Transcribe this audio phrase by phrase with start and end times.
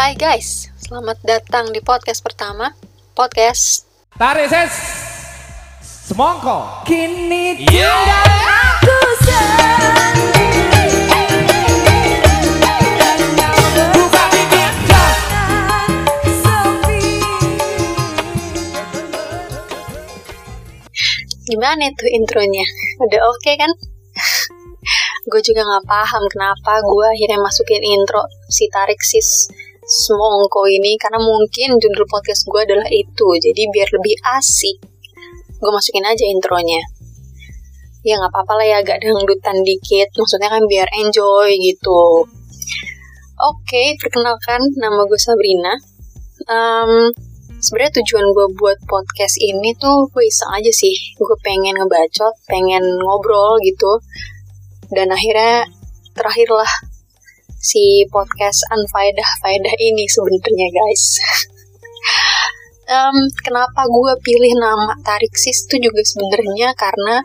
[0.00, 2.72] Hai guys, selamat datang di podcast pertama
[3.12, 3.84] Podcast
[4.16, 4.72] Tarik ses.
[6.08, 6.88] Semongko.
[6.88, 8.16] Kini tinggal
[8.80, 8.96] aku
[21.44, 22.64] Gimana itu intronya?
[23.04, 23.68] Udah oke okay, kan?
[25.28, 29.52] gue juga gak paham kenapa gue akhirnya masukin intro si Tarik Sis
[29.90, 33.26] Semongko ini karena mungkin judul podcast gue adalah itu.
[33.42, 34.78] Jadi biar lebih asik
[35.58, 36.78] gue masukin aja intronya.
[38.06, 40.14] Ya nggak apa-apa lah ya agak dangdutan dikit.
[40.14, 42.22] Maksudnya kan biar enjoy gitu.
[42.22, 45.74] Oke okay, perkenalkan nama gue Sabrina.
[46.46, 47.10] Um,
[47.58, 50.94] sebenarnya tujuan gue buat podcast ini tuh gue iseng aja sih.
[51.18, 53.98] Gue pengen ngebacot pengen ngobrol gitu.
[54.94, 55.66] Dan akhirnya
[56.14, 56.89] terakhirlah
[57.60, 61.04] si podcast Unfaedah Faedah ini sebenarnya guys.
[62.90, 67.22] Um, kenapa gue pilih nama Tarik Sis itu juga sebenarnya karena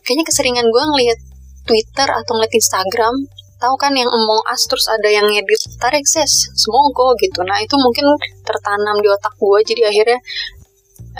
[0.00, 1.20] kayaknya keseringan gue ngeliat
[1.68, 3.12] Twitter atau ngeliat Instagram
[3.60, 6.48] tahu kan yang Among Us terus ada yang ngedit Tarik Sis?
[6.56, 7.44] Semongko gitu.
[7.44, 8.16] Nah itu mungkin
[8.48, 10.18] tertanam di otak gue jadi akhirnya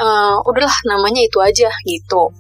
[0.00, 2.32] uh, udahlah namanya itu aja gitu.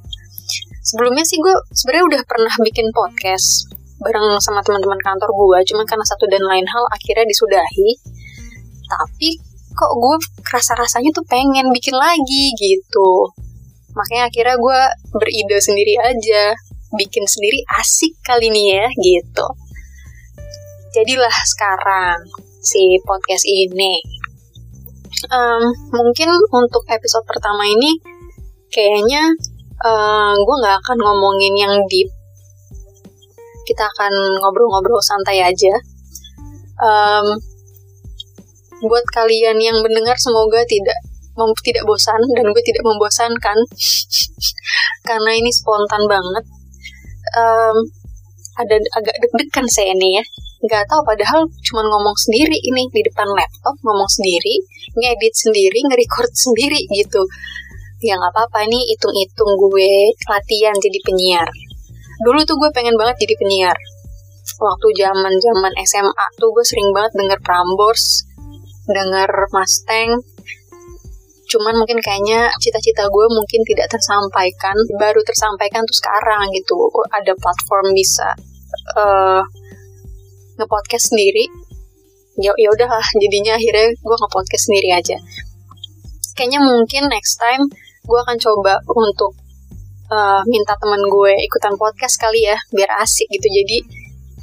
[0.80, 3.68] Sebelumnya sih gue sebenarnya udah pernah bikin podcast
[4.02, 7.90] bareng sama teman-teman kantor gue cuman karena satu dan lain hal akhirnya disudahi.
[8.90, 9.28] Tapi
[9.72, 13.32] kok gue kerasa rasanya tuh pengen bikin lagi gitu.
[13.96, 14.80] Makanya akhirnya gue
[15.16, 16.52] beride sendiri aja.
[16.92, 19.46] Bikin sendiri asik kali ini ya gitu.
[20.92, 22.28] Jadilah sekarang
[22.60, 23.96] si podcast ini.
[25.32, 27.96] Um, mungkin untuk episode pertama ini
[28.68, 29.22] kayaknya
[29.84, 32.10] uh, gue nggak akan ngomongin yang deep
[33.68, 35.74] kita akan ngobrol-ngobrol santai aja.
[36.82, 37.26] Um,
[38.82, 40.98] buat kalian yang mendengar semoga tidak
[41.32, 43.58] mem tidak bosan dan gue tidak membosankan.
[45.08, 46.44] Karena ini spontan banget.
[47.32, 47.76] Um,
[48.60, 50.24] ada agak deg-degan saya ini ya.
[50.62, 54.62] Nggak tahu padahal cuma ngomong sendiri ini di depan laptop ngomong sendiri
[54.94, 57.22] ngedit sendiri nge-record sendiri gitu.
[58.02, 59.94] Ya nggak apa-apa nih hitung-hitung gue
[60.26, 61.48] latihan jadi penyiar
[62.20, 63.78] dulu tuh gue pengen banget jadi penyiar.
[64.58, 68.26] Waktu zaman zaman SMA tuh gue sering banget denger Prambors
[68.90, 70.20] denger Mustang.
[71.48, 76.76] Cuman mungkin kayaknya cita-cita gue mungkin tidak tersampaikan baru tersampaikan tuh sekarang gitu.
[77.12, 78.28] Ada platform bisa
[78.96, 79.42] uh,
[80.58, 81.46] ngepodcast sendiri.
[82.40, 85.16] Ya ya udahlah jadinya akhirnya gue ngepodcast sendiri aja.
[86.32, 87.68] Kayaknya mungkin next time
[88.02, 89.36] gue akan coba untuk
[90.12, 93.48] uh, minta teman gue ikutan podcast kali ya biar asik gitu.
[93.48, 93.78] Jadi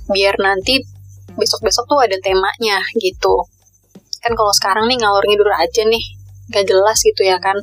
[0.10, 0.82] biar nanti
[1.38, 3.46] besok-besok tuh ada temanya gitu.
[4.20, 6.04] Kan kalau sekarang nih ngalor ngidur aja nih
[6.50, 7.56] gak jelas gitu ya kan.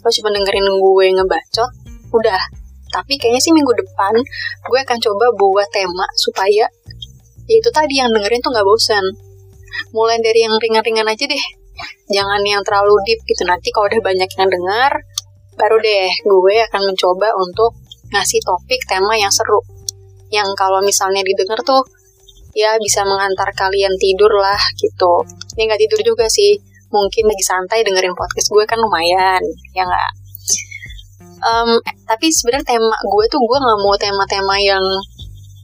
[0.00, 1.70] Lo cuma dengerin gue ngebacot
[2.16, 2.42] udah.
[2.90, 4.16] Tapi kayaknya sih minggu depan
[4.66, 6.66] gue akan coba buat tema supaya
[7.46, 9.04] ya itu tadi yang dengerin tuh gak bosan
[9.94, 11.44] mulai dari yang ringan-ringan aja deh.
[12.10, 13.46] Jangan yang terlalu deep gitu.
[13.46, 14.92] Nanti kalau udah banyak yang dengar
[15.60, 17.76] baru deh gue akan mencoba untuk
[18.10, 19.60] ngasih topik tema yang seru.
[20.32, 21.84] Yang kalau misalnya didengar tuh
[22.56, 25.22] ya bisa mengantar kalian tidur lah gitu.
[25.54, 26.58] Ini nggak tidur juga sih,
[26.90, 29.42] mungkin lagi santai dengerin podcast gue kan lumayan,
[29.74, 30.12] ya nggak?
[31.40, 31.70] Um,
[32.04, 34.84] tapi sebenarnya tema gue tuh gue nggak mau tema-tema yang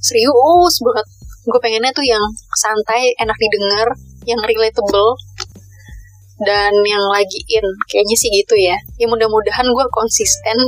[0.00, 1.06] serius banget.
[1.46, 2.22] Gue pengennya tuh yang
[2.58, 3.88] santai, enak didengar,
[4.26, 5.14] yang relatable,
[6.42, 8.76] dan yang lagi in kayaknya sih gitu ya.
[9.00, 10.58] Ya mudah-mudahan gue konsisten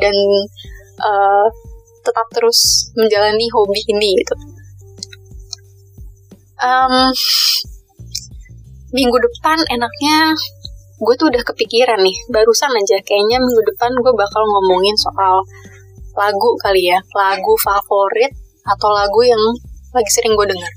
[0.00, 0.16] dan
[1.04, 1.46] uh,
[2.02, 4.34] tetap terus menjalani hobi ini gitu.
[6.62, 7.10] Um,
[8.94, 10.36] minggu depan enaknya
[11.02, 15.44] gue tuh udah kepikiran nih barusan aja kayaknya minggu depan gue bakal ngomongin soal
[16.16, 16.98] lagu kali ya.
[17.12, 19.42] Lagu favorit atau lagu yang
[19.92, 20.72] lagi sering gue denger.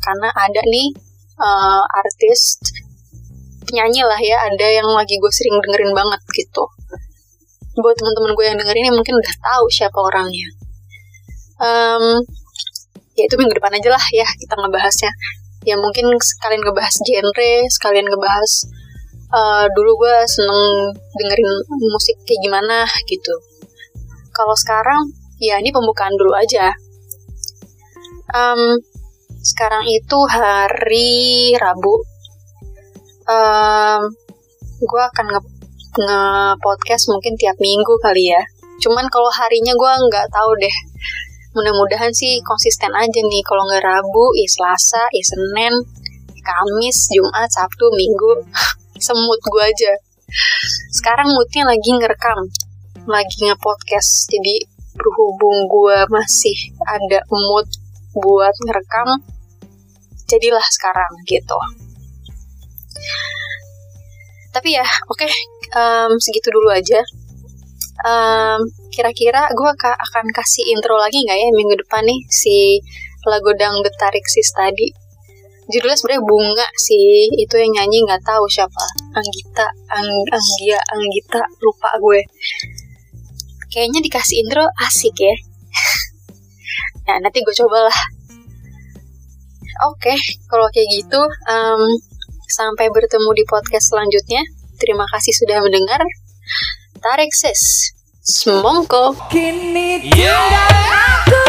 [0.00, 0.88] Karena ada nih
[1.36, 2.56] uh, artis
[3.66, 6.64] penyanyi lah ya ada yang lagi gue sering dengerin banget gitu.
[7.76, 10.48] Buat teman-teman gue yang dengerin ini mungkin udah tahu siapa orangnya.
[11.56, 12.24] Um,
[13.16, 15.12] ya itu minggu depan aja lah ya kita ngebahasnya.
[15.66, 18.52] Ya mungkin sekalian ngebahas genre sekalian ngebahas
[19.34, 21.50] uh, dulu gue seneng dengerin
[21.90, 23.34] musik kayak gimana gitu.
[24.30, 25.10] Kalau sekarang
[25.42, 26.72] ya ini pembukaan dulu aja.
[28.30, 28.78] Um,
[29.46, 32.15] sekarang itu hari Rabu
[33.26, 34.00] um,
[34.80, 35.40] gue akan nge,
[35.98, 36.20] nge
[36.62, 38.42] podcast mungkin tiap minggu kali ya.
[38.82, 40.76] Cuman kalau harinya gue nggak tahu deh.
[41.56, 43.42] Mudah-mudahan sih konsisten aja nih.
[43.46, 45.74] Kalau nggak Rabu ya Selasa ya Senin
[46.46, 48.46] Kamis, Jumat, Sabtu, Minggu.
[49.06, 49.92] Semut gue aja.
[50.94, 52.38] Sekarang moodnya lagi ngerekam.
[53.10, 54.30] Lagi nge-podcast.
[54.30, 54.62] Jadi
[54.96, 56.56] berhubung gue masih
[56.86, 57.68] ada mood
[58.16, 59.20] buat ngerekam
[60.26, 61.85] jadilah sekarang gitu
[64.56, 65.32] tapi ya oke okay,
[65.76, 67.00] um, segitu dulu aja.
[68.04, 68.60] Um,
[68.92, 72.80] kira-kira gue akan kasih intro lagi nggak ya minggu depan nih si
[73.28, 74.88] lagu dangdut tarik sis tadi.
[75.66, 78.84] Judulnya sebenarnya bunga sih itu yang nyanyi nggak tahu siapa.
[79.12, 79.66] Anggita
[79.98, 82.22] Ang Anggia Anggita lupa gue.
[83.68, 85.36] Kayaknya dikasih intro asik ya.
[87.06, 87.98] Nah nanti gue cobalah.
[89.86, 90.18] Oke okay,
[90.50, 91.82] kalau kayak gitu um,
[92.56, 94.40] sampai bertemu di podcast selanjutnya.
[94.80, 96.00] Terima kasih sudah mendengar.
[97.04, 97.92] Tarik sis.
[98.24, 99.12] Semongko.
[99.28, 101.44] Kini tinggal aku